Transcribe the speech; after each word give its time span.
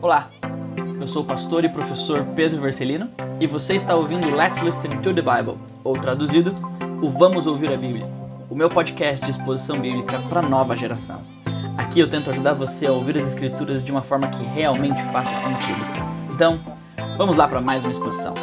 Olá, 0.00 0.30
eu 1.00 1.08
sou 1.08 1.24
o 1.24 1.26
pastor 1.26 1.64
e 1.64 1.68
professor 1.68 2.24
Pedro 2.36 2.60
Vercelino 2.60 3.10
e 3.40 3.48
você 3.48 3.74
está 3.74 3.96
ouvindo 3.96 4.32
Let's 4.32 4.62
Listen 4.62 5.02
to 5.02 5.12
the 5.12 5.20
Bible, 5.20 5.58
ou 5.82 5.98
traduzido, 5.98 6.54
o 7.02 7.10
Vamos 7.10 7.48
Ouvir 7.48 7.72
a 7.72 7.76
Bíblia, 7.76 8.06
o 8.48 8.54
meu 8.54 8.68
podcast 8.68 9.24
de 9.24 9.32
exposição 9.32 9.80
bíblica 9.80 10.20
para 10.28 10.40
nova 10.40 10.76
geração. 10.76 11.20
Aqui 11.76 11.98
eu 11.98 12.08
tento 12.08 12.30
ajudar 12.30 12.52
você 12.52 12.86
a 12.86 12.92
ouvir 12.92 13.16
as 13.16 13.26
escrituras 13.26 13.84
de 13.84 13.90
uma 13.90 14.00
forma 14.00 14.28
que 14.28 14.44
realmente 14.44 15.02
faça 15.10 15.32
sentido. 15.32 15.80
Então, 16.32 16.60
vamos 17.16 17.36
lá 17.36 17.48
para 17.48 17.60
mais 17.60 17.82
uma 17.82 17.92
exposição. 17.92 18.34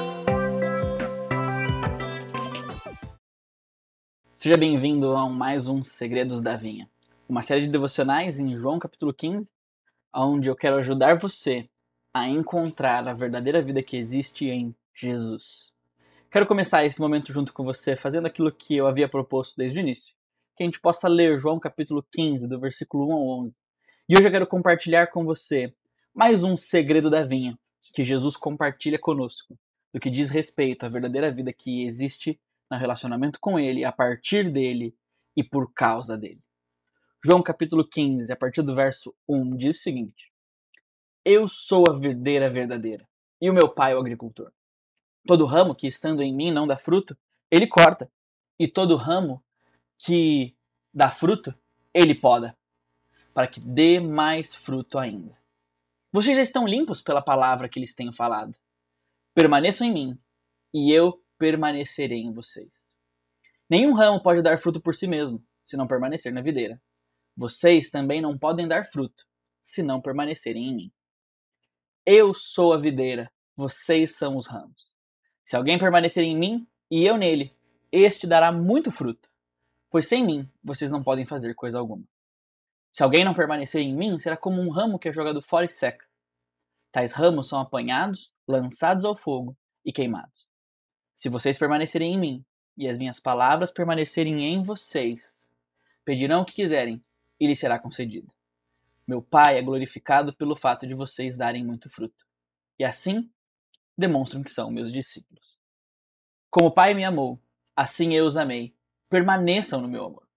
Seja 4.34 4.56
bem-vindo 4.60 5.16
a 5.16 5.30
mais 5.30 5.68
um 5.68 5.86
Segredos 5.86 6.42
da 6.42 6.58
Vinha, 6.58 6.90
uma 7.30 7.42
série 7.42 7.62
de 7.62 7.70
devocionais 7.70 8.42
em 8.42 8.58
João 8.58 8.78
capítulo 8.78 9.14
15, 9.14 9.55
onde 10.24 10.50
eu 10.50 10.56
quero 10.56 10.78
ajudar 10.78 11.18
você 11.18 11.68
a 12.14 12.28
encontrar 12.28 13.08
a 13.08 13.14
verdadeira 13.14 13.62
vida 13.62 13.84
que 13.84 13.98
existe 13.98 14.48
em 14.48 14.74
Jesus. 14.94 15.72
Quero 16.32 16.46
começar 16.46 16.86
esse 16.86 17.00
momento 17.00 17.34
junto 17.34 17.52
com 17.52 17.64
você 17.64 17.96
fazendo 17.96 18.28
aquilo 18.28 18.52
que 18.52 18.78
eu 18.78 18.88
havia 18.88 19.10
proposto 19.10 19.56
desde 19.58 19.80
o 19.80 19.82
início, 19.82 20.14
que 20.56 20.64
a 20.64 20.66
gente 20.66 20.80
possa 20.80 21.08
ler 21.08 21.38
João 21.38 21.60
capítulo 21.60 22.06
15, 22.14 22.48
do 22.48 22.60
versículo 22.60 23.10
1 23.10 23.14
ao 23.14 23.28
11. 23.46 23.56
E 24.08 24.18
hoje 24.18 24.28
eu 24.28 24.32
quero 24.32 24.48
compartilhar 24.48 25.08
com 25.08 25.26
você 25.26 25.74
mais 26.14 26.44
um 26.44 26.56
segredo 26.56 27.10
da 27.10 27.24
vinha 27.24 27.58
que 27.96 28.04
Jesus 28.04 28.36
compartilha 28.36 29.00
conosco, 29.00 29.58
do 29.94 30.02
que 30.02 30.10
diz 30.10 30.30
respeito 30.30 30.86
à 30.86 30.90
verdadeira 30.90 31.32
vida 31.32 31.54
que 31.54 31.86
existe 31.86 32.38
no 32.70 32.78
relacionamento 32.78 33.40
com 33.40 33.58
Ele, 33.58 33.86
a 33.86 33.92
partir 33.92 34.52
dele 34.52 34.94
e 35.36 35.42
por 35.42 35.74
causa 35.74 36.18
dele. 36.18 36.42
João 37.28 37.42
capítulo 37.42 37.84
15, 37.84 38.32
a 38.32 38.36
partir 38.36 38.62
do 38.62 38.76
verso 38.76 39.12
1, 39.28 39.58
diz 39.58 39.80
o 39.80 39.82
seguinte: 39.82 40.32
Eu 41.26 41.48
sou 41.48 41.86
a 41.90 41.98
videira 41.98 42.52
verdadeira, 42.52 43.10
e 43.42 43.50
o 43.50 43.54
meu 43.54 43.68
pai 43.68 43.94
é 43.94 43.96
o 43.96 44.00
agricultor. 44.00 44.52
Todo 45.26 45.48
ramo 45.48 45.74
que 45.74 45.88
estando 45.88 46.22
em 46.22 46.32
mim 46.32 46.52
não 46.52 46.68
dá 46.68 46.78
fruto, 46.78 47.18
ele 47.50 47.66
corta, 47.66 48.12
e 48.60 48.68
todo 48.68 48.96
ramo 48.96 49.44
que 49.98 50.56
dá 50.94 51.10
fruto, 51.10 51.52
ele 51.92 52.14
poda, 52.14 52.56
para 53.34 53.48
que 53.48 53.60
dê 53.60 54.00
mais 54.00 54.54
fruto 54.54 55.00
ainda. 55.00 55.36
Vocês 56.12 56.38
já 56.38 56.44
estão 56.44 56.68
limpos 56.68 57.02
pela 57.02 57.24
palavra 57.24 57.68
que 57.68 57.80
lhes 57.80 57.96
tenho 57.96 58.14
falado. 58.14 58.54
Permaneçam 59.34 59.88
em 59.88 59.92
mim, 59.92 60.20
e 60.72 60.92
eu 60.92 61.20
permanecerei 61.40 62.20
em 62.20 62.32
vocês. 62.32 62.70
Nenhum 63.68 63.96
ramo 63.96 64.22
pode 64.22 64.44
dar 64.44 64.60
fruto 64.60 64.80
por 64.80 64.94
si 64.94 65.08
mesmo, 65.08 65.44
se 65.64 65.76
não 65.76 65.88
permanecer 65.88 66.32
na 66.32 66.44
videira. 66.44 66.80
Vocês 67.36 67.90
também 67.90 68.22
não 68.22 68.38
podem 68.38 68.68
dar 68.68 68.86
fruto, 68.86 69.26
se 69.62 69.84
não 69.84 70.02
permanecerem 70.02 70.70
em 70.70 70.76
mim. 70.76 70.92
Eu 72.06 72.34
sou 72.34 72.72
a 72.72 72.78
videira, 72.78 73.32
vocês 73.56 74.16
são 74.16 74.38
os 74.38 74.48
ramos. 74.48 74.92
Se 75.44 75.56
alguém 75.56 75.78
permanecer 75.78 76.24
em 76.24 76.38
mim 76.38 76.68
e 76.90 77.04
eu 77.04 77.18
nele, 77.18 77.54
este 77.92 78.26
dará 78.26 78.52
muito 78.52 78.92
fruto, 78.92 79.30
pois 79.90 80.08
sem 80.08 80.26
mim 80.26 80.50
vocês 80.64 80.92
não 80.92 81.04
podem 81.04 81.26
fazer 81.26 81.54
coisa 81.56 81.78
alguma. 81.78 82.04
Se 82.92 83.04
alguém 83.04 83.26
não 83.26 83.34
permanecer 83.34 83.82
em 83.82 83.94
mim, 83.94 84.18
será 84.18 84.38
como 84.38 84.62
um 84.62 84.70
ramo 84.70 84.98
que 84.98 85.10
é 85.10 85.14
jogado 85.14 85.42
fora 85.42 85.66
e 85.66 85.70
seca. 85.70 86.06
Tais 86.92 87.12
ramos 87.12 87.50
são 87.50 87.60
apanhados, 87.60 88.32
lançados 88.48 89.04
ao 89.04 89.18
fogo 89.18 89.58
e 89.84 89.92
queimados. 89.92 90.48
Se 91.14 91.28
vocês 91.28 91.58
permanecerem 91.58 92.14
em 92.14 92.18
mim 92.18 92.46
e 92.78 92.88
as 92.88 92.98
minhas 92.98 93.20
palavras 93.20 93.72
permanecerem 93.72 94.46
em 94.46 94.64
vocês, 94.64 95.50
pedirão 96.06 96.42
o 96.42 96.46
que 96.46 96.54
quiserem 96.54 97.04
e 97.40 97.48
lhe 97.48 97.56
será 97.56 97.80
concedido. 97.80 98.32
Meu 99.08 99.22
Pai 99.22 99.58
é 99.58 99.62
glorificado 99.62 100.34
pelo 100.34 100.56
fato 100.56 100.88
de 100.88 100.94
vocês 100.94 101.38
darem 101.38 101.64
muito 101.64 101.90
fruto. 101.90 102.26
E 102.80 102.84
assim 102.84 103.30
demonstram 103.98 104.44
que 104.44 104.52
são 104.52 104.72
meus 104.72 104.92
discípulos. 104.92 105.58
Como 106.50 106.70
o 106.70 106.72
Pai 106.72 106.94
me 106.94 107.04
amou, 107.04 107.40
assim 107.76 108.14
eu 108.14 108.26
os 108.26 108.36
amei. 108.36 108.74
Permaneçam 109.10 109.82
no 109.82 109.88
meu 109.88 110.06
amor. 110.06 110.28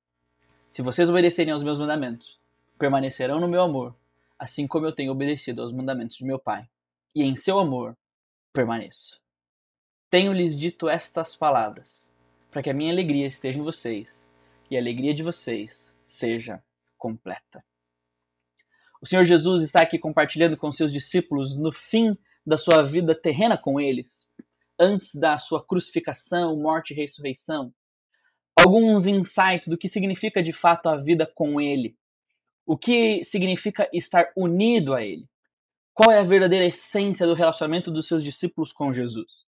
Se 0.68 0.82
vocês 0.82 1.08
obedecerem 1.08 1.52
aos 1.52 1.62
meus 1.62 1.78
mandamentos, 1.78 2.38
permanecerão 2.78 3.40
no 3.40 3.48
meu 3.48 3.62
amor, 3.62 3.96
assim 4.38 4.66
como 4.66 4.86
eu 4.86 4.92
tenho 4.92 5.12
obedecido 5.12 5.62
aos 5.62 5.72
mandamentos 5.72 6.18
de 6.18 6.24
meu 6.24 6.38
Pai. 6.38 6.68
E 7.14 7.22
em 7.22 7.36
seu 7.36 7.58
amor 7.58 7.96
permaneço. 8.52 9.20
Tenho-lhes 10.10 10.56
dito 10.56 10.88
estas 10.88 11.34
palavras, 11.34 12.12
para 12.50 12.62
que 12.62 12.70
a 12.70 12.74
minha 12.74 12.92
alegria 12.92 13.26
esteja 13.26 13.58
em 13.58 13.62
vocês 13.62 14.26
e 14.70 14.76
a 14.76 14.80
alegria 14.80 15.14
de 15.14 15.22
vocês 15.22 15.94
seja 16.06 16.62
completa. 16.98 17.64
O 19.00 19.06
Senhor 19.06 19.24
Jesus 19.24 19.62
está 19.62 19.80
aqui 19.80 19.98
compartilhando 19.98 20.56
com 20.56 20.72
seus 20.72 20.92
discípulos 20.92 21.56
no 21.56 21.72
fim 21.72 22.18
da 22.44 22.58
sua 22.58 22.82
vida 22.82 23.14
terrena 23.14 23.56
com 23.56 23.80
eles, 23.80 24.26
antes 24.78 25.14
da 25.14 25.38
sua 25.38 25.64
crucificação, 25.64 26.56
morte 26.56 26.92
e 26.92 26.96
ressurreição, 26.96 27.72
alguns 28.58 29.06
insights 29.06 29.68
do 29.68 29.78
que 29.78 29.88
significa 29.88 30.42
de 30.42 30.52
fato 30.52 30.88
a 30.88 30.96
vida 30.96 31.30
com 31.34 31.60
Ele, 31.60 31.96
o 32.66 32.76
que 32.76 33.22
significa 33.24 33.88
estar 33.92 34.30
unido 34.36 34.94
a 34.94 35.02
Ele, 35.02 35.26
qual 35.94 36.10
é 36.10 36.18
a 36.18 36.24
verdadeira 36.24 36.66
essência 36.66 37.26
do 37.26 37.34
relacionamento 37.34 37.90
dos 37.90 38.06
seus 38.06 38.22
discípulos 38.22 38.72
com 38.72 38.92
Jesus. 38.92 39.47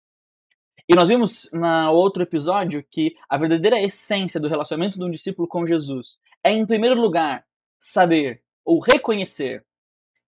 E 0.90 0.96
nós 0.98 1.08
vimos 1.08 1.48
na 1.52 1.88
outro 1.92 2.20
episódio 2.20 2.82
que 2.82 3.16
a 3.28 3.38
verdadeira 3.38 3.80
essência 3.80 4.40
do 4.40 4.48
relacionamento 4.48 4.98
de 4.98 5.04
um 5.04 5.10
discípulo 5.10 5.46
com 5.46 5.64
Jesus 5.64 6.18
é, 6.42 6.50
em 6.50 6.66
primeiro 6.66 7.00
lugar, 7.00 7.46
saber 7.78 8.42
ou 8.64 8.80
reconhecer, 8.80 9.64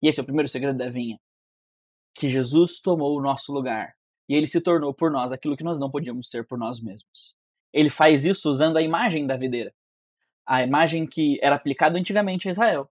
e 0.01 0.07
esse 0.07 0.21
é 0.21 0.23
o 0.23 0.25
primeiro 0.25 0.49
segredo 0.49 0.79
da 0.79 0.89
vinha, 0.89 1.19
que 2.15 2.29
Jesus 2.29 2.79
tomou 2.81 3.19
o 3.19 3.21
nosso 3.21 3.53
lugar 3.53 3.97
e 4.29 4.37
ele 4.37 4.47
se 4.47 4.61
tornou 4.61 4.95
por 4.95 5.11
nós 5.11 5.33
aquilo 5.33 5.57
que 5.57 5.65
nós 5.65 5.81
não 5.81 5.91
podíamos 5.91 6.31
ser 6.31 6.47
por 6.47 6.57
nós 6.57 6.81
mesmos. 6.81 7.35
Ele 7.73 7.91
faz 7.91 8.25
isso 8.25 8.49
usando 8.49 8.77
a 8.77 8.83
imagem 8.83 9.27
da 9.27 9.37
videira, 9.37 9.75
a 10.47 10.63
imagem 10.63 11.09
que 11.09 11.41
era 11.43 11.57
aplicada 11.57 11.99
antigamente 11.99 12.47
a 12.47 12.53
Israel. 12.53 12.89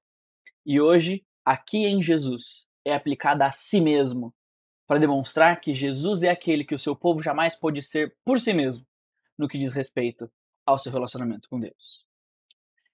E 0.66 0.82
hoje, 0.82 1.24
aqui 1.46 1.86
em 1.86 2.02
Jesus, 2.02 2.66
é 2.84 2.94
aplicada 2.94 3.46
a 3.46 3.54
si 3.54 3.80
mesmo, 3.80 4.34
para 4.92 5.00
demonstrar 5.00 5.62
que 5.62 5.74
Jesus 5.74 6.22
é 6.22 6.30
aquele 6.30 6.66
que 6.66 6.76
o 6.76 6.78
seu 6.78 6.94
povo 6.94 7.24
jamais 7.24 7.56
pôde 7.56 7.82
ser 7.82 8.14
por 8.26 8.42
si 8.42 8.52
mesmo, 8.52 8.86
no 9.38 9.48
que 9.48 9.58
diz 9.58 9.72
respeito 9.72 10.30
ao 10.66 10.78
seu 10.78 10.92
relacionamento 10.92 11.48
com 11.48 11.58
Deus. 11.58 12.06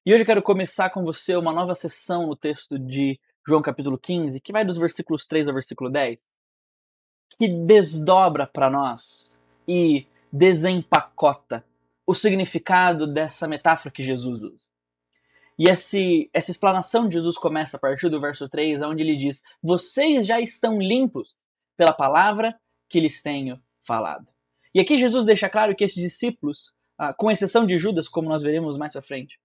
E 0.06 0.13
hoje 0.13 0.22
eu 0.22 0.25
quero 0.28 0.44
começar 0.44 0.91
com 0.91 1.03
você 1.03 1.35
uma 1.35 1.52
nova 1.52 1.74
sessão 1.74 2.28
no 2.28 2.35
texto 2.35 2.78
de 2.78 3.19
João 3.47 3.63
capítulo 3.63 3.97
15, 3.97 4.40
que 4.41 4.52
vai 4.52 4.63
dos 4.63 4.78
versículos 4.78 5.25
3 5.25 5.47
ao 5.47 5.56
versículo 5.56 5.90
10, 5.90 6.38
que 7.35 7.47
desdobra 7.47 8.46
para 8.46 8.69
nós 8.69 9.34
e 9.68 10.06
desempacota 10.31 11.66
o 12.06 12.14
significado 12.14 13.12
dessa 13.12 13.47
metáfora 13.47 13.91
que 13.91 14.03
Jesus 14.03 14.44
usa. 14.44 14.68
E 15.58 15.68
esse, 15.68 16.29
essa 16.31 16.52
explanação 16.52 17.08
de 17.08 17.16
Jesus 17.16 17.40
começa 17.40 17.75
a 17.75 17.79
partir 17.79 18.08
do 18.08 18.22
verso 18.22 18.47
3, 18.47 18.84
onde 18.84 19.02
ele 19.02 19.16
diz: 19.16 19.41
Vocês 19.64 20.28
já 20.28 20.40
estão 20.40 20.78
limpos 20.79 21.47
pela 21.77 21.93
palavra 21.93 22.59
que 22.89 22.99
lhes 22.99 23.21
tenho 23.21 23.61
falado. 23.81 24.27
E 24.73 24.81
aqui 24.81 24.97
Jesus 24.97 25.23
deixa 25.23 25.49
claro 25.49 25.75
que 25.75 25.83
esses 25.83 26.01
discípulos, 26.01 26.73
ah, 26.97 27.13
com 27.13 27.31
exceção 27.31 27.65
de 27.65 27.77
Judas, 27.77 28.09
como 28.09 28.27
nós 28.27 28.41
veremos 28.41 28.77
mais 28.77 28.93
para 28.93 29.01
frente, 29.01 29.39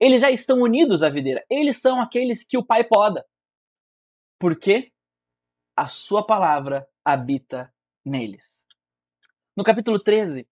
eles 0.00 0.20
já 0.20 0.30
estão 0.30 0.60
unidos 0.60 1.02
à 1.02 1.08
videira. 1.08 1.44
Eles 1.48 1.80
são 1.80 2.00
aqueles 2.00 2.42
que 2.42 2.58
o 2.58 2.64
Pai 2.64 2.84
poda. 2.84 3.24
Porque 4.38 4.90
a 5.76 5.86
sua 5.86 6.26
palavra 6.26 6.88
habita 7.04 7.72
neles. 8.04 8.64
No 9.56 9.62
capítulo 9.62 9.98
13, 9.98 10.46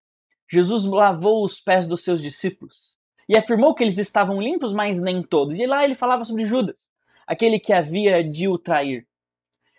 Jesus 0.51 0.85
lavou 0.85 1.45
os 1.45 1.61
pés 1.61 1.89
dos 1.89 2.05
seus 2.05 2.21
discípulos 2.21 2.97
e 3.29 3.37
afirmou 3.37 3.75
que 3.75 3.83
eles 3.83 3.99
estavam 3.99 4.41
limpos, 4.41 4.73
mas 4.73 5.01
nem 5.01 5.23
todos. 5.23 5.59
E 5.59 5.67
lá 5.67 5.85
ele 5.85 5.95
falava 5.95 6.25
sobre 6.25 6.45
Judas, 6.45 6.89
aquele 7.27 7.59
que 7.59 7.73
havia 7.73 8.23
de 8.23 8.49
o 8.49 8.59
trair. 8.59 9.07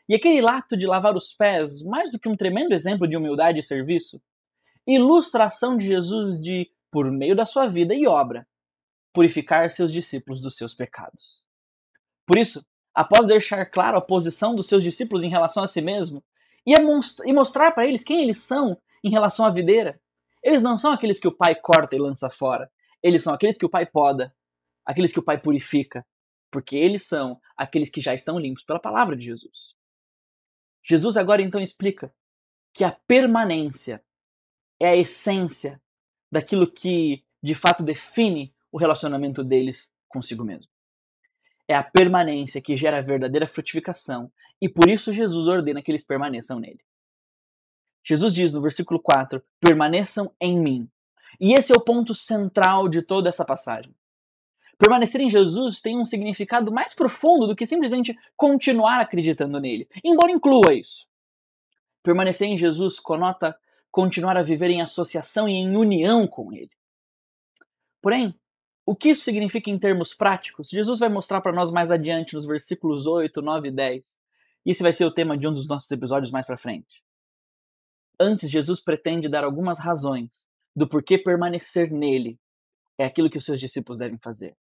E 0.08 0.16
aquele 0.16 0.46
ato 0.50 0.76
de 0.76 0.86
lavar 0.86 1.16
os 1.16 1.34
pés, 1.34 1.82
mais 1.82 2.12
do 2.12 2.20
que 2.20 2.28
um 2.28 2.36
tremendo 2.36 2.74
exemplo 2.74 3.08
de 3.08 3.16
humildade 3.16 3.60
e 3.60 3.64
serviço, 3.64 4.22
ilustração 4.86 5.78
de 5.78 5.88
Jesus 5.88 6.40
de, 6.40 6.70
por 6.92 7.10
meio 7.10 7.36
da 7.36 7.46
sua 7.46 7.68
vida 7.68 7.94
e 7.94 8.06
obra, 8.06 8.46
purificar 9.14 9.72
seus 9.72 9.94
discípulos 9.94 10.42
dos 10.42 10.58
seus 10.58 10.74
pecados. 10.74 11.42
Por 12.26 12.38
isso, 12.38 12.66
após 12.94 13.26
deixar 13.26 13.66
claro 13.66 13.98
a 13.98 14.02
posição 14.02 14.56
dos 14.56 14.68
seus 14.68 14.84
discípulos 14.84 15.24
em 15.24 15.30
relação 15.30 15.64
a 15.64 15.68
si 15.68 15.82
mesmo, 15.82 16.24
e 16.66 17.34
mostrar 17.34 17.72
para 17.72 17.86
eles 17.86 18.04
quem 18.04 18.24
eles 18.24 18.40
são 18.40 18.78
em 19.04 19.10
relação 19.10 19.46
à 19.46 19.50
videira, 19.50 20.00
eles 20.44 20.62
não 20.62 20.78
são 20.78 20.92
aqueles 20.92 21.20
que 21.20 21.28
o 21.28 21.36
pai 21.36 21.56
corta 21.56 21.96
e 21.96 22.00
lança 22.00 22.30
fora, 22.30 22.70
eles 23.02 23.24
são 23.24 23.34
aqueles 23.34 23.58
que 23.58 23.66
o 23.66 23.70
pai 23.70 23.86
poda, 23.86 24.34
aqueles 24.86 25.12
que 25.12 25.20
o 25.20 25.24
pai 25.24 25.38
purifica, 25.38 26.06
porque 26.52 26.76
eles 26.76 27.04
são 27.04 27.40
aqueles 27.58 27.90
que 27.90 28.02
já 28.02 28.14
estão 28.14 28.40
limpos 28.40 28.64
pela 28.64 28.80
palavra 28.80 29.16
de 29.16 29.26
Jesus. 29.26 29.76
Jesus 30.83 31.18
agora 31.18 31.41
então 31.41 31.62
explica 31.62 32.13
que 32.74 32.83
a 32.83 32.91
permanência 32.91 34.03
é 34.80 34.89
a 34.89 34.95
essência 34.95 35.81
daquilo 36.31 36.69
que 36.69 37.24
de 37.41 37.56
fato 37.56 37.83
define 37.83 38.53
o 38.71 38.77
relacionamento 38.77 39.44
deles 39.44 39.91
consigo 40.07 40.44
mesmo. 40.44 40.71
É 41.68 41.75
a 41.75 41.83
permanência 41.83 42.62
que 42.62 42.75
gera 42.75 42.97
a 42.97 43.01
verdadeira 43.01 43.47
frutificação, 43.47 44.31
e 44.62 44.68
por 44.68 44.89
isso 44.89 45.13
Jesus 45.13 45.47
ordena 45.47 45.81
que 45.81 45.91
eles 45.91 46.03
permaneçam 46.03 46.59
nele. 46.59 46.80
Jesus 48.03 48.33
diz 48.33 48.51
no 48.51 48.62
versículo 48.62 49.00
4: 49.00 49.41
permaneçam 49.59 50.33
em 50.39 50.59
mim. 50.59 50.89
E 51.39 51.53
esse 51.53 51.71
é 51.71 51.75
o 51.75 51.83
ponto 51.83 52.13
central 52.13 52.89
de 52.89 53.01
toda 53.01 53.30
essa 53.30 53.45
passagem. 53.45 53.95
Permanecer 54.83 55.21
em 55.21 55.30
Jesus 55.30 55.80
tem 55.80 55.97
um 55.97 56.06
significado 56.06 56.69
mais 56.69 56.94
profundo 56.94 57.47
do 57.47 57.56
que 57.56 57.65
simplesmente 57.65 58.19
continuar 58.35 59.00
acreditando 59.00 59.57
nele, 59.57 59.88
embora 60.03 60.30
inclua 60.30 60.74
isso. 60.74 61.07
Permanecer 62.03 62.50
em 62.50 62.57
Jesus 62.57 63.00
conota 63.00 63.57
continuar 63.89 64.35
a 64.35 64.44
viver 64.44 64.69
em 64.71 64.81
associação 64.81 65.47
e 65.47 65.53
em 65.53 65.77
união 65.77 66.27
com 66.27 66.51
ele. 66.51 66.71
Porém, 68.01 68.38
o 68.85 68.94
que 68.94 69.12
isso 69.12 69.24
significa 69.24 69.69
em 69.69 69.80
termos 69.80 70.13
práticos, 70.13 70.68
Jesus 70.68 71.00
vai 71.00 71.07
mostrar 71.07 71.39
para 71.39 71.53
nós 71.53 71.71
mais 71.71 71.89
adiante 71.89 72.33
nos 72.33 72.45
versículos 72.45 73.07
8, 73.07 73.41
9 73.41 73.69
e 73.69 73.71
10. 73.71 74.19
E 74.65 74.71
esse 74.71 74.83
vai 74.83 74.91
ser 74.91 75.06
o 75.06 75.13
tema 75.13 75.38
de 75.38 75.47
um 75.47 75.53
dos 75.53 75.65
nossos 75.65 75.89
episódios 75.91 76.30
mais 76.30 76.45
para 76.45 76.57
frente. 76.57 77.01
Antes, 78.19 78.50
Jesus 78.50 78.81
pretende 78.81 79.30
dar 79.30 79.45
algumas 79.45 79.80
razões 79.80 80.45
do 80.75 80.89
porquê 80.89 81.18
permanecer 81.18 81.89
nele 81.89 82.38
é 82.97 83.06
aquilo 83.06 83.30
que 83.30 83.38
os 83.38 83.45
seus 83.45 83.62
discípulos 83.62 84.00
devem 84.00 84.18
fazer. 84.18 84.57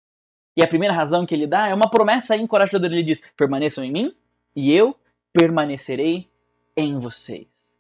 E 0.56 0.64
a 0.64 0.68
primeira 0.68 0.94
razão 0.94 1.26
que 1.26 1.34
ele 1.34 1.48
dá 1.48 1.68
é 1.68 1.74
uma 1.74 1.90
promessa 1.90 2.36
encorajadora. 2.36 2.94
Ele 2.94 3.04
diz: 3.04 3.22
permaneçam 3.38 3.84
em 3.84 3.92
mim 3.92 4.16
e 4.56 4.74
eu 4.74 4.96
permanecerei 5.34 6.30
em 6.76 6.98
vocês. 7.00 7.76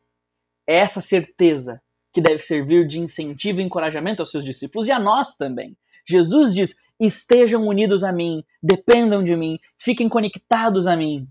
É 0.67 0.81
essa 0.81 1.01
certeza 1.01 1.81
que 2.13 2.21
deve 2.21 2.39
servir 2.39 2.87
de 2.87 2.99
incentivo 2.99 3.59
e 3.59 3.63
encorajamento 3.63 4.21
aos 4.21 4.31
seus 4.31 4.45
discípulos 4.45 4.87
e 4.87 4.91
a 4.91 4.99
nós 4.99 5.35
também. 5.35 5.75
Jesus 6.07 6.53
diz: 6.53 6.75
estejam 6.99 7.67
unidos 7.67 8.03
a 8.03 8.11
mim, 8.11 8.43
dependam 8.61 9.23
de 9.23 9.35
mim, 9.35 9.59
fiquem 9.77 10.09
conectados 10.09 10.87
a 10.87 10.95
mim. 10.95 11.27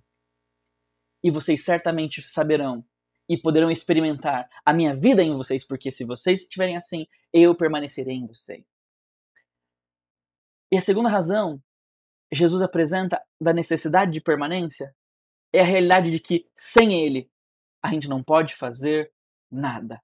E 1.22 1.30
vocês 1.30 1.64
certamente 1.64 2.24
saberão 2.28 2.84
e 3.28 3.36
poderão 3.36 3.70
experimentar 3.70 4.48
a 4.64 4.72
minha 4.72 4.94
vida 4.94 5.22
em 5.22 5.36
vocês, 5.36 5.64
porque 5.64 5.90
se 5.90 6.04
vocês 6.04 6.42
estiverem 6.42 6.76
assim, 6.76 7.06
eu 7.32 7.54
permanecerei 7.54 8.14
em 8.14 8.26
vocês. 8.26 8.64
E 10.70 10.76
a 10.76 10.80
segunda 10.80 11.08
razão, 11.08 11.60
Jesus 12.32 12.62
apresenta 12.62 13.20
da 13.40 13.52
necessidade 13.52 14.12
de 14.12 14.20
permanência, 14.20 14.94
é 15.52 15.60
a 15.60 15.64
realidade 15.64 16.10
de 16.10 16.20
que 16.20 16.46
sem 16.54 17.04
Ele 17.04 17.30
a 17.82 17.90
gente 17.90 18.08
não 18.08 18.22
pode 18.22 18.54
fazer 18.54 19.10
nada. 19.50 20.00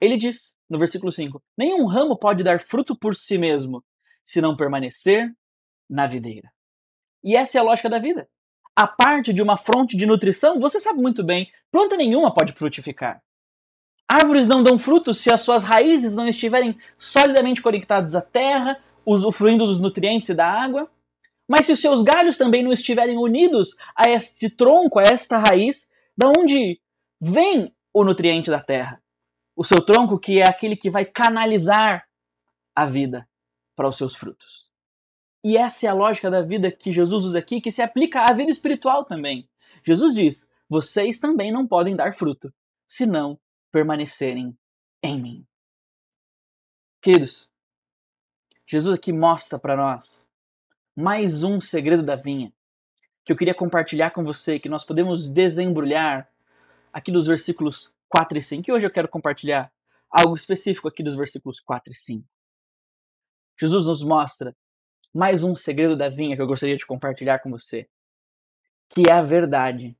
Ele 0.00 0.16
diz 0.16 0.54
no 0.68 0.78
versículo 0.78 1.12
5: 1.12 1.40
Nenhum 1.56 1.86
ramo 1.86 2.18
pode 2.18 2.42
dar 2.42 2.60
fruto 2.60 2.98
por 2.98 3.14
si 3.14 3.38
mesmo, 3.38 3.84
se 4.24 4.40
não 4.40 4.56
permanecer 4.56 5.32
na 5.88 6.06
videira. 6.06 6.50
E 7.22 7.36
essa 7.36 7.58
é 7.58 7.60
a 7.60 7.64
lógica 7.64 7.88
da 7.88 7.98
vida 7.98 8.28
a 8.74 8.86
parte 8.86 9.32
de 9.32 9.42
uma 9.42 9.56
fronte 9.56 9.96
de 9.96 10.06
nutrição, 10.06 10.58
você 10.58 10.80
sabe 10.80 11.00
muito 11.00 11.22
bem, 11.22 11.50
planta 11.70 11.96
nenhuma 11.96 12.32
pode 12.32 12.52
frutificar. 12.52 13.22
Árvores 14.10 14.46
não 14.46 14.62
dão 14.62 14.78
frutos 14.78 15.18
se 15.18 15.32
as 15.32 15.40
suas 15.40 15.62
raízes 15.62 16.14
não 16.14 16.28
estiverem 16.28 16.78
solidamente 16.98 17.62
conectadas 17.62 18.14
à 18.14 18.20
terra, 18.20 18.82
usufruindo 19.04 19.66
dos 19.66 19.78
nutrientes 19.78 20.30
e 20.30 20.34
da 20.34 20.46
água. 20.46 20.90
Mas 21.48 21.66
se 21.66 21.72
os 21.72 21.80
seus 21.80 22.02
galhos 22.02 22.36
também 22.36 22.62
não 22.62 22.72
estiverem 22.72 23.18
unidos 23.18 23.76
a 23.96 24.08
este 24.10 24.48
tronco, 24.48 24.98
a 24.98 25.02
esta 25.02 25.38
raiz, 25.38 25.88
da 26.16 26.28
onde 26.28 26.80
vem 27.20 27.74
o 27.92 28.04
nutriente 28.04 28.50
da 28.50 28.60
terra? 28.60 29.02
O 29.54 29.64
seu 29.64 29.84
tronco, 29.84 30.18
que 30.18 30.40
é 30.40 30.44
aquele 30.44 30.76
que 30.76 30.90
vai 30.90 31.04
canalizar 31.04 32.08
a 32.74 32.86
vida 32.86 33.28
para 33.76 33.88
os 33.88 33.96
seus 33.96 34.14
frutos. 34.16 34.62
E 35.44 35.56
essa 35.56 35.86
é 35.86 35.90
a 35.90 35.94
lógica 35.94 36.30
da 36.30 36.40
vida 36.40 36.70
que 36.70 36.92
Jesus 36.92 37.24
usa 37.24 37.38
aqui, 37.38 37.60
que 37.60 37.70
se 37.70 37.82
aplica 37.82 38.24
à 38.24 38.32
vida 38.32 38.50
espiritual 38.50 39.04
também. 39.04 39.48
Jesus 39.84 40.14
diz: 40.14 40.48
vocês 40.68 41.18
também 41.18 41.52
não 41.52 41.66
podem 41.66 41.96
dar 41.96 42.14
fruto, 42.14 42.52
se 42.86 43.04
não 43.04 43.38
permanecerem 43.70 44.56
em 45.02 45.20
mim. 45.20 45.46
Queridos, 47.02 47.50
Jesus 48.72 48.94
aqui 48.94 49.12
mostra 49.12 49.58
para 49.58 49.76
nós 49.76 50.26
mais 50.96 51.44
um 51.44 51.60
segredo 51.60 52.02
da 52.02 52.16
vinha 52.16 52.50
que 53.22 53.30
eu 53.30 53.36
queria 53.36 53.54
compartilhar 53.54 54.12
com 54.12 54.24
você, 54.24 54.58
que 54.58 54.66
nós 54.66 54.82
podemos 54.82 55.28
desembrulhar 55.28 56.26
aqui 56.90 57.12
dos 57.12 57.26
versículos 57.26 57.92
4 58.08 58.38
e 58.38 58.40
5. 58.40 58.70
E 58.70 58.72
hoje 58.72 58.86
eu 58.86 58.90
quero 58.90 59.08
compartilhar 59.08 59.70
algo 60.10 60.34
específico 60.34 60.88
aqui 60.88 61.02
dos 61.02 61.14
versículos 61.14 61.60
4 61.60 61.92
e 61.92 61.94
5. 61.94 62.26
Jesus 63.60 63.86
nos 63.86 64.02
mostra 64.02 64.56
mais 65.12 65.44
um 65.44 65.54
segredo 65.54 65.94
da 65.94 66.08
vinha 66.08 66.34
que 66.34 66.40
eu 66.40 66.46
gostaria 66.46 66.78
de 66.78 66.86
compartilhar 66.86 67.40
com 67.40 67.50
você, 67.50 67.86
que 68.88 69.02
é 69.06 69.12
a 69.12 69.20
verdade 69.20 69.94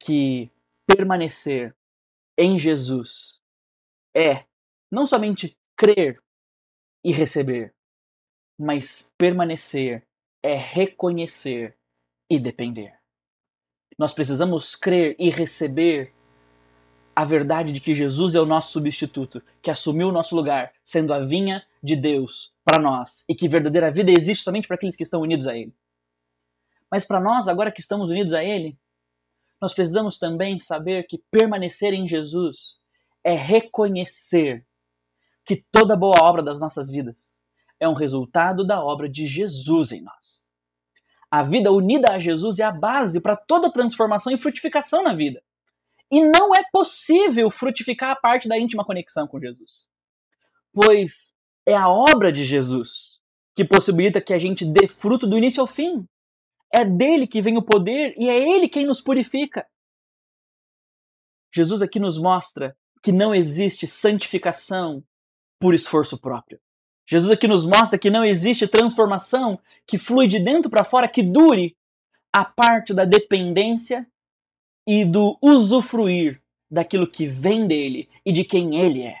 que 0.00 0.50
permanecer 0.88 1.72
em 2.36 2.58
Jesus 2.58 3.40
é 4.12 4.44
não 4.90 5.06
somente 5.06 5.56
crer 5.76 6.20
e 7.04 7.12
receber, 7.12 7.75
mas 8.58 9.10
permanecer 9.18 10.06
é 10.42 10.54
reconhecer 10.54 11.76
e 12.30 12.38
depender. 12.38 12.94
Nós 13.98 14.12
precisamos 14.12 14.74
crer 14.74 15.16
e 15.18 15.30
receber 15.30 16.12
a 17.14 17.24
verdade 17.24 17.72
de 17.72 17.80
que 17.80 17.94
Jesus 17.94 18.34
é 18.34 18.40
o 18.40 18.46
nosso 18.46 18.72
substituto, 18.72 19.42
que 19.62 19.70
assumiu 19.70 20.08
o 20.08 20.12
nosso 20.12 20.36
lugar, 20.36 20.72
sendo 20.84 21.14
a 21.14 21.20
vinha 21.20 21.64
de 21.82 21.96
Deus 21.96 22.52
para 22.64 22.82
nós 22.82 23.24
e 23.28 23.34
que 23.34 23.48
verdadeira 23.48 23.90
vida 23.90 24.12
existe 24.16 24.44
somente 24.44 24.66
para 24.66 24.76
aqueles 24.76 24.96
que 24.96 25.02
estão 25.02 25.22
unidos 25.22 25.46
a 25.46 25.56
Ele. 25.56 25.74
Mas 26.90 27.04
para 27.04 27.20
nós, 27.20 27.48
agora 27.48 27.72
que 27.72 27.80
estamos 27.80 28.10
unidos 28.10 28.32
a 28.32 28.44
Ele, 28.44 28.78
nós 29.60 29.72
precisamos 29.72 30.18
também 30.18 30.60
saber 30.60 31.06
que 31.06 31.22
permanecer 31.30 31.94
em 31.94 32.06
Jesus 32.06 32.76
é 33.24 33.34
reconhecer 33.34 34.66
que 35.44 35.64
toda 35.72 35.96
boa 35.96 36.14
obra 36.20 36.42
das 36.42 36.60
nossas 36.60 36.90
vidas 36.90 37.35
é 37.80 37.88
um 37.88 37.94
resultado 37.94 38.66
da 38.66 38.82
obra 38.82 39.08
de 39.08 39.26
Jesus 39.26 39.92
em 39.92 40.02
nós. 40.02 40.44
A 41.30 41.42
vida 41.42 41.72
unida 41.72 42.12
a 42.12 42.18
Jesus 42.18 42.58
é 42.58 42.64
a 42.64 42.70
base 42.70 43.20
para 43.20 43.36
toda 43.36 43.72
transformação 43.72 44.32
e 44.32 44.38
frutificação 44.38 45.02
na 45.02 45.14
vida. 45.14 45.42
E 46.10 46.20
não 46.20 46.54
é 46.54 46.62
possível 46.70 47.50
frutificar 47.50 48.10
a 48.10 48.16
parte 48.16 48.48
da 48.48 48.58
íntima 48.58 48.84
conexão 48.84 49.26
com 49.26 49.40
Jesus. 49.40 49.86
Pois 50.72 51.32
é 51.66 51.74
a 51.74 51.88
obra 51.88 52.32
de 52.32 52.44
Jesus 52.44 53.16
que 53.56 53.64
possibilita 53.64 54.20
que 54.20 54.34
a 54.34 54.38
gente 54.38 54.64
dê 54.64 54.86
fruto 54.86 55.26
do 55.26 55.36
início 55.36 55.60
ao 55.60 55.66
fim. 55.66 56.06
É 56.72 56.84
dele 56.84 57.26
que 57.26 57.40
vem 57.40 57.56
o 57.56 57.62
poder 57.62 58.14
e 58.18 58.28
é 58.28 58.36
ele 58.36 58.68
quem 58.68 58.86
nos 58.86 59.00
purifica. 59.00 59.66
Jesus 61.54 61.80
aqui 61.80 61.98
nos 61.98 62.18
mostra 62.18 62.76
que 63.02 63.10
não 63.10 63.34
existe 63.34 63.86
santificação 63.86 65.02
por 65.58 65.74
esforço 65.74 66.20
próprio. 66.20 66.60
Jesus 67.08 67.30
aqui 67.30 67.46
nos 67.46 67.64
mostra 67.64 67.98
que 67.98 68.10
não 68.10 68.24
existe 68.24 68.66
transformação 68.66 69.58
que 69.86 69.96
flui 69.96 70.26
de 70.26 70.40
dentro 70.40 70.68
para 70.68 70.84
fora 70.84 71.08
que 71.08 71.22
dure 71.22 71.76
a 72.32 72.44
parte 72.44 72.92
da 72.92 73.04
dependência 73.04 74.06
e 74.86 75.04
do 75.04 75.38
usufruir 75.40 76.42
daquilo 76.70 77.06
que 77.06 77.26
vem 77.26 77.66
dele 77.66 78.08
e 78.24 78.32
de 78.32 78.44
quem 78.44 78.80
ele 78.80 79.02
é. 79.02 79.20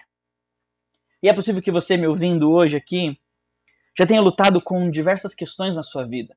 E 1.22 1.28
é 1.28 1.32
possível 1.32 1.62
que 1.62 1.70
você, 1.70 1.96
me 1.96 2.06
ouvindo 2.06 2.50
hoje 2.50 2.76
aqui, 2.76 3.18
já 3.98 4.06
tenha 4.06 4.20
lutado 4.20 4.60
com 4.60 4.90
diversas 4.90 5.34
questões 5.34 5.74
na 5.74 5.82
sua 5.82 6.04
vida. 6.04 6.36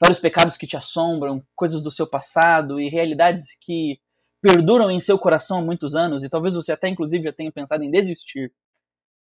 Vários 0.00 0.18
pecados 0.18 0.56
que 0.56 0.66
te 0.66 0.76
assombram, 0.76 1.44
coisas 1.54 1.82
do 1.82 1.90
seu 1.90 2.06
passado 2.06 2.80
e 2.80 2.88
realidades 2.88 3.56
que 3.60 4.00
perduram 4.40 4.90
em 4.90 5.00
seu 5.00 5.18
coração 5.18 5.58
há 5.58 5.62
muitos 5.62 5.96
anos 5.96 6.22
e 6.22 6.28
talvez 6.28 6.54
você 6.54 6.70
até 6.70 6.88
inclusive 6.88 7.24
já 7.24 7.32
tenha 7.32 7.50
pensado 7.50 7.82
em 7.82 7.90
desistir 7.90 8.52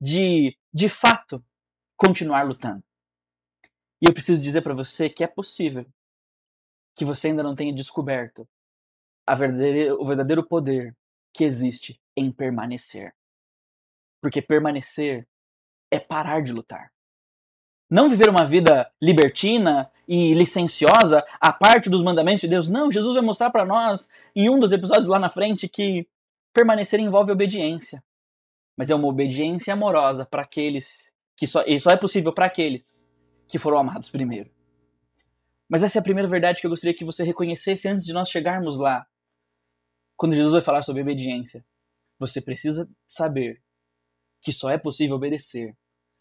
de, 0.01 0.57
de 0.73 0.89
fato, 0.89 1.45
continuar 1.97 2.43
lutando. 2.43 2.83
E 4.01 4.09
eu 4.09 4.15
preciso 4.15 4.41
dizer 4.41 4.63
para 4.63 4.75
você 4.75 5.11
que 5.11 5.23
é 5.23 5.27
possível 5.27 5.87
que 6.97 7.05
você 7.05 7.29
ainda 7.29 7.43
não 7.43 7.55
tenha 7.55 7.75
descoberto 7.75 8.49
verdadeira, 9.37 9.95
o 9.95 10.05
verdadeiro 10.05 10.45
poder 10.45 10.97
que 11.33 11.45
existe 11.45 12.01
em 12.17 12.33
permanecer. 12.33 13.15
Porque 14.21 14.43
permanecer 14.43 15.27
é 15.91 15.99
parar 15.99 16.43
de 16.43 16.53
lutar. 16.53 16.91
Não 17.89 18.09
viver 18.09 18.29
uma 18.29 18.45
vida 18.45 18.91
libertina 19.01 19.91
e 20.07 20.33
licenciosa 20.35 21.25
a 21.41 21.53
parte 21.53 21.91
dos 21.91 22.03
mandamentos 22.03 22.43
de 22.43 22.49
Deus. 22.49 22.69
Não, 22.69 22.91
Jesus 22.91 23.15
vai 23.15 23.25
mostrar 23.25 23.51
para 23.51 23.65
nós 23.65 24.09
em 24.35 24.49
um 24.49 24.61
dos 24.61 24.73
episódios 24.73 25.09
lá 25.09 25.19
na 25.19 25.29
frente 25.29 25.69
que 25.69 26.07
permanecer 26.53 27.01
envolve 27.01 27.33
obediência. 27.33 28.03
Mas 28.81 28.89
é 28.89 28.95
uma 28.95 29.09
obediência 29.09 29.75
amorosa 29.75 30.25
para 30.25 30.41
aqueles 30.41 31.13
que 31.37 31.47
só, 31.47 31.63
e 31.67 31.79
só 31.79 31.91
é 31.91 31.99
possível 31.99 32.33
para 32.33 32.47
aqueles 32.47 33.05
que 33.47 33.59
foram 33.59 33.77
amados 33.77 34.09
primeiro. 34.09 34.51
Mas 35.69 35.83
essa 35.83 35.99
é 35.99 36.01
a 36.01 36.03
primeira 36.03 36.27
verdade 36.27 36.63
que 36.63 36.67
eu 36.67 36.71
gostaria 36.71 36.97
que 36.97 37.05
você 37.05 37.23
reconhecesse 37.23 37.87
antes 37.87 38.07
de 38.07 38.15
nós 38.15 38.31
chegarmos 38.31 38.79
lá. 38.79 39.07
Quando 40.17 40.35
Jesus 40.35 40.55
vai 40.55 40.63
falar 40.63 40.83
sobre 40.83 41.03
obediência, 41.03 41.63
você 42.19 42.41
precisa 42.41 42.89
saber 43.07 43.63
que 44.41 44.51
só 44.51 44.71
é 44.71 44.79
possível 44.79 45.17
obedecer 45.17 45.77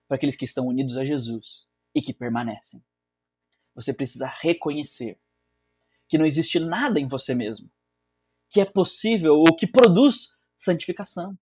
para 0.06 0.18
aqueles 0.18 0.36
que 0.36 0.44
estão 0.44 0.68
unidos 0.68 0.98
a 0.98 1.06
Jesus 1.06 1.66
e 1.96 2.02
que 2.02 2.14
permanecem. 2.14 2.84
Você 3.74 3.94
precisa 3.94 4.28
reconhecer 4.28 5.18
que 6.10 6.18
não 6.18 6.26
existe 6.26 6.60
nada 6.60 7.00
em 7.00 7.08
você 7.08 7.34
mesmo 7.34 7.72
que 8.50 8.60
é 8.60 8.66
possível 8.66 9.36
ou 9.36 9.56
que 9.56 9.68
produz 9.68 10.36
santificação. 10.58 11.38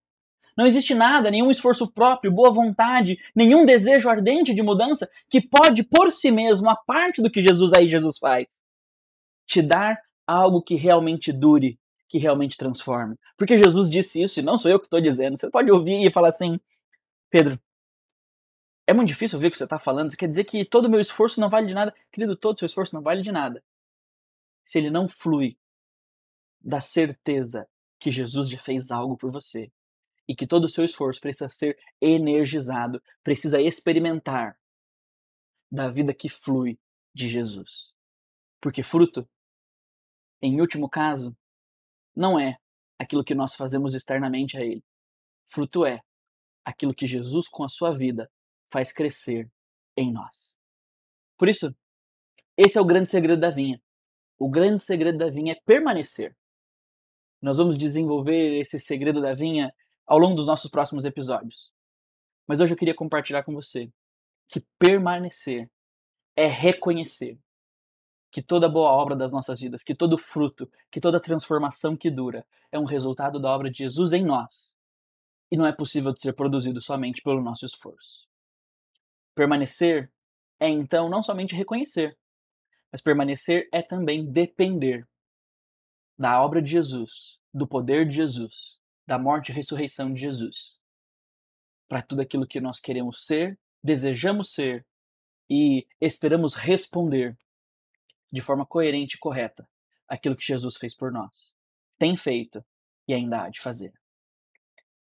Não 0.57 0.65
existe 0.65 0.95
nada, 0.95 1.29
nenhum 1.29 1.51
esforço 1.51 1.87
próprio, 1.87 2.31
boa 2.31 2.49
vontade, 2.49 3.19
nenhum 3.35 3.63
desejo 3.63 4.09
ardente 4.09 4.55
de 4.55 4.63
mudança 4.63 5.07
que 5.29 5.39
pode 5.39 5.83
por 5.83 6.11
si 6.11 6.31
mesmo, 6.31 6.67
a 6.67 6.75
parte 6.75 7.21
do 7.21 7.29
que 7.29 7.43
Jesus 7.43 7.71
aí 7.77 7.87
Jesus 7.87 8.17
faz, 8.17 8.59
te 9.45 9.61
dar 9.61 10.01
algo 10.25 10.63
que 10.63 10.73
realmente 10.73 11.31
dure, 11.31 11.79
que 12.09 12.17
realmente 12.17 12.57
transforme. 12.57 13.15
Porque 13.37 13.55
Jesus 13.55 13.87
disse 13.87 14.23
isso 14.23 14.39
e 14.39 14.43
não 14.43 14.57
sou 14.57 14.71
eu 14.71 14.79
que 14.79 14.87
estou 14.87 14.99
dizendo. 14.99 15.37
Você 15.37 15.47
pode 15.47 15.71
ouvir 15.71 16.03
e 16.03 16.11
falar 16.11 16.29
assim, 16.29 16.59
Pedro, 17.29 17.59
é 18.87 18.93
muito 18.93 19.09
difícil 19.09 19.37
ouvir 19.37 19.49
o 19.49 19.51
que 19.51 19.57
você 19.57 19.63
está 19.65 19.77
falando. 19.77 20.09
Você 20.09 20.17
quer 20.17 20.27
dizer 20.27 20.45
que 20.45 20.65
todo 20.65 20.85
o 20.85 20.89
meu 20.89 20.99
esforço 20.99 21.39
não 21.39 21.49
vale 21.49 21.67
de 21.67 21.75
nada? 21.75 21.93
Querido, 22.11 22.35
todo 22.35 22.55
o 22.55 22.59
seu 22.59 22.65
esforço 22.65 22.95
não 22.95 23.03
vale 23.03 23.21
de 23.21 23.31
nada. 23.31 23.63
Se 24.63 24.79
ele 24.79 24.89
não 24.89 25.07
flui 25.07 25.55
da 26.59 26.81
certeza 26.81 27.67
que 27.99 28.09
Jesus 28.09 28.49
já 28.49 28.57
fez 28.57 28.89
algo 28.89 29.15
por 29.15 29.31
você 29.31 29.71
e 30.27 30.35
que 30.35 30.45
todo 30.45 30.65
o 30.65 30.69
seu 30.69 30.83
esforço 30.83 31.21
precisa 31.21 31.49
ser 31.49 31.79
energizado, 32.01 33.01
precisa 33.23 33.61
experimentar 33.61 34.59
da 35.71 35.89
vida 35.89 36.13
que 36.13 36.29
flui 36.29 36.77
de 37.13 37.29
Jesus. 37.29 37.93
Porque 38.61 38.83
fruto, 38.83 39.27
em 40.41 40.59
último 40.59 40.89
caso, 40.89 41.35
não 42.15 42.39
é 42.39 42.57
aquilo 42.99 43.23
que 43.23 43.35
nós 43.35 43.55
fazemos 43.55 43.93
externamente 43.93 44.57
a 44.57 44.61
Ele. 44.61 44.83
Fruto 45.45 45.85
é 45.85 46.01
aquilo 46.65 46.93
que 46.93 47.07
Jesus, 47.07 47.47
com 47.47 47.63
a 47.63 47.69
sua 47.69 47.95
vida, 47.95 48.29
faz 48.69 48.91
crescer 48.91 49.49
em 49.95 50.11
nós. 50.11 50.57
Por 51.37 51.47
isso, 51.47 51.73
esse 52.57 52.77
é 52.77 52.81
o 52.81 52.85
grande 52.85 53.09
segredo 53.09 53.39
da 53.39 53.49
vinha. 53.49 53.81
O 54.37 54.49
grande 54.49 54.83
segredo 54.83 55.17
da 55.17 55.29
vinha 55.29 55.53
é 55.53 55.61
permanecer. 55.65 56.35
Nós 57.41 57.57
vamos 57.57 57.77
desenvolver 57.77 58.59
esse 58.59 58.79
segredo 58.79 59.21
da 59.21 59.33
vinha 59.33 59.73
ao 60.07 60.17
longo 60.17 60.35
dos 60.35 60.45
nossos 60.45 60.71
próximos 60.71 61.03
episódios. 61.03 61.69
Mas 62.47 62.61
hoje 62.61 62.73
eu 62.73 62.77
queria 62.77 62.95
compartilhar 62.95 63.43
com 63.43 63.53
você 63.53 63.91
que 64.47 64.65
permanecer 64.79 65.69
é 66.35 66.47
reconhecer 66.47 67.37
que 68.31 68.41
toda 68.41 68.69
boa 68.69 68.91
obra 68.91 69.15
das 69.15 69.31
nossas 69.31 69.59
vidas, 69.59 69.83
que 69.83 69.95
todo 69.95 70.17
fruto, 70.17 70.71
que 70.91 71.01
toda 71.01 71.19
transformação 71.19 71.97
que 71.97 72.09
dura 72.09 72.45
é 72.71 72.79
um 72.79 72.85
resultado 72.85 73.39
da 73.39 73.49
obra 73.49 73.69
de 73.69 73.79
Jesus 73.79 74.13
em 74.13 74.23
nós. 74.23 74.73
E 75.51 75.57
não 75.57 75.65
é 75.65 75.71
possível 75.71 76.13
de 76.13 76.21
ser 76.21 76.33
produzido 76.33 76.81
somente 76.81 77.21
pelo 77.21 77.41
nosso 77.41 77.65
esforço. 77.65 78.27
Permanecer 79.33 80.11
é 80.59 80.69
então 80.69 81.09
não 81.09 81.23
somente 81.23 81.55
reconhecer, 81.55 82.17
mas 82.91 83.01
permanecer 83.01 83.67
é 83.71 83.81
também 83.81 84.25
depender 84.25 85.07
da 86.17 86.41
obra 86.41 86.61
de 86.61 86.71
Jesus, 86.71 87.39
do 87.53 87.67
poder 87.67 88.07
de 88.07 88.15
Jesus, 88.15 88.79
da 89.07 89.17
morte 89.17 89.51
e 89.51 89.55
ressurreição 89.55 90.13
de 90.13 90.19
Jesus, 90.19 90.77
para 91.87 92.01
tudo 92.01 92.21
aquilo 92.21 92.45
que 92.45 92.59
nós 92.59 92.79
queremos 92.79 93.25
ser, 93.25 93.57
desejamos 93.81 94.51
ser 94.51 94.85
e 95.49 95.87
esperamos 96.01 96.53
responder 96.53 97.37
de 98.31 98.41
forma 98.41 98.65
coerente 98.65 99.15
e 99.15 99.19
correta 99.19 99.67
aquilo 100.07 100.35
que 100.35 100.45
Jesus 100.45 100.75
fez 100.75 100.93
por 100.93 101.11
nós, 101.11 101.55
tem 101.97 102.17
feito 102.17 102.63
e 103.07 103.13
ainda 103.13 103.43
há 103.43 103.49
de 103.49 103.61
fazer. 103.61 103.93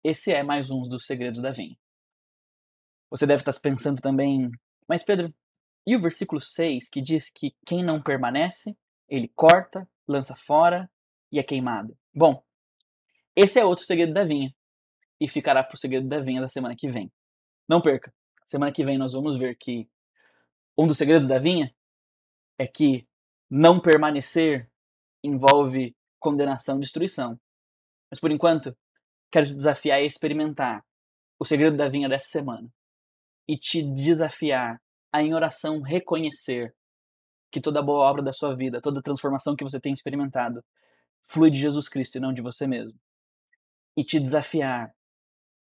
Esse 0.03 0.33
é 0.33 0.43
mais 0.43 0.71
um 0.71 0.89
dos 0.89 1.07
segredos 1.07 1.41
da 1.41 1.53
vinha. 1.53 1.79
Você 3.11 3.27
deve 3.27 3.43
estar 3.43 3.59
pensando 3.61 4.03
também, 4.03 4.51
mas 4.89 5.05
Pedro, 5.05 5.33
e 5.87 5.95
o 5.95 6.01
versículo 6.01 6.41
6 6.41 6.89
que 6.89 7.01
diz 7.01 7.31
que 7.31 7.55
quem 7.65 7.85
não 7.85 8.03
permanece, 8.03 8.77
ele 9.09 9.29
corta, 9.29 9.89
lança 10.07 10.35
fora 10.35 10.91
e 11.31 11.39
é 11.39 11.43
queimado. 11.43 11.97
Bom, 12.13 12.43
esse 13.37 13.59
é 13.59 13.64
outro 13.64 13.85
segredo 13.85 14.12
da 14.12 14.25
vinha. 14.25 14.53
E 15.21 15.29
ficará 15.29 15.62
para 15.62 15.75
o 15.75 15.79
segredo 15.79 16.09
da 16.09 16.21
vinha 16.21 16.41
da 16.41 16.49
semana 16.49 16.75
que 16.76 16.91
vem. 16.91 17.11
Não 17.69 17.81
perca. 17.81 18.12
Semana 18.45 18.73
que 18.73 18.85
vem 18.85 18.99
nós 18.99 19.12
vamos 19.12 19.38
ver 19.38 19.57
que 19.57 19.88
um 20.76 20.87
dos 20.87 20.99
segredos 20.99 21.26
da 21.26 21.38
vinha 21.38 21.73
é 22.59 22.67
que 22.67 23.07
não 23.50 23.81
permanecer 23.81 24.69
envolve 25.23 25.97
condenação 26.19 26.76
e 26.76 26.81
destruição. 26.81 27.38
Mas 28.11 28.21
por 28.21 28.31
enquanto, 28.31 28.76
quero 29.31 29.47
te 29.47 29.55
desafiar 29.55 29.99
a 29.99 30.03
experimentar 30.03 30.85
o 31.38 31.45
segredo 31.45 31.76
da 31.76 31.88
vinha 31.88 32.09
dessa 32.09 32.29
semana 32.29 32.69
e 33.49 33.57
te 33.57 33.83
desafiar 33.83 34.81
a 35.12 35.23
em 35.23 35.35
oração 35.35 35.81
reconhecer 35.81 36.75
que 37.50 37.61
toda 37.61 37.83
boa 37.83 38.05
obra 38.11 38.23
da 38.23 38.33
sua 38.33 38.55
vida, 38.55 38.81
toda 38.81 39.03
transformação 39.03 39.55
que 39.55 39.64
você 39.64 39.81
tem 39.81 39.93
experimentado 39.93 40.62
flui 41.26 41.50
de 41.50 41.61
Jesus 41.61 41.88
Cristo 41.88 42.17
e 42.17 42.21
não 42.21 42.33
de 42.33 42.43
você 42.43 42.67
mesmo. 42.67 42.99
E 43.97 44.05
te 44.05 44.19
desafiar 44.19 44.93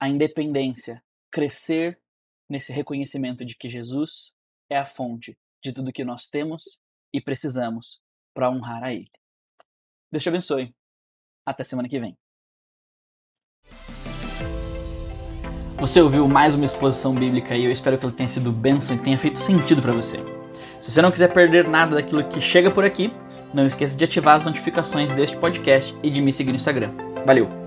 a 0.01 0.09
independência, 0.09 1.03
crescer 1.31 2.01
nesse 2.49 2.73
reconhecimento 2.73 3.45
de 3.45 3.55
que 3.57 3.71
Jesus 3.71 4.33
é 4.71 4.77
a 4.77 4.87
fonte 4.87 5.37
de 5.63 5.73
tudo 5.73 5.93
que 5.93 6.05
nós 6.05 6.29
temos 6.29 6.79
e 7.13 7.21
precisamos 7.21 8.01
para 8.35 8.51
honrar 8.51 8.83
a 8.83 8.93
Ele. 8.93 9.11
Deus 10.11 10.23
te 10.23 10.29
abençoe. 10.29 10.75
Até 11.47 11.65
semana 11.65 11.89
que 11.89 11.99
vem. 11.99 12.17
Você 15.79 16.01
ouviu 16.01 16.29
mais 16.29 16.55
uma 16.55 16.65
exposição 16.65 17.15
bíblica 17.15 17.57
e 17.57 17.65
eu 17.65 17.73
espero 17.73 17.99
que 17.99 18.05
ela 18.05 18.15
tenha 18.15 18.29
sido 18.29 18.53
bênção 18.53 18.95
e 18.95 19.03
tenha 19.03 19.19
feito 19.19 19.39
sentido 19.39 19.83
para 19.83 19.93
você. 19.93 20.19
Se 20.81 20.93
você 20.93 21.03
não 21.03 21.11
quiser 21.11 21.33
perder 21.33 21.67
nada 21.67 21.97
daquilo 21.97 22.29
que 22.29 22.41
chega 22.41 22.71
por 22.71 22.85
aqui, 22.85 23.13
não 23.53 23.67
esqueça 23.67 23.97
de 23.97 24.05
ativar 24.05 24.37
as 24.37 24.45
notificações 24.45 25.13
deste 25.13 25.37
podcast 25.37 25.95
e 26.03 26.11
de 26.11 26.21
me 26.21 26.33
seguir 26.33 26.53
no 26.53 26.57
Instagram. 26.57 26.93
Valeu! 27.27 27.62